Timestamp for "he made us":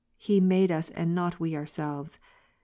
0.17-0.89